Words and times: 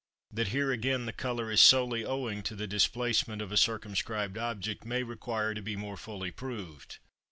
That 0.31 0.47
here 0.47 0.71
again 0.71 1.05
the 1.05 1.13
colour 1.13 1.51
is 1.51 1.61
solely 1.61 2.03
owing 2.03 2.41
to 2.41 2.55
the 2.55 2.65
displacement 2.65 3.39
of 3.39 3.51
a 3.51 3.55
circumscribed 3.55 4.35
object 4.35 4.83
may 4.83 5.03
require 5.03 5.53
to 5.53 5.61
be 5.61 5.75
more 5.75 5.95
fully 5.95 6.31
proved. 6.31 6.97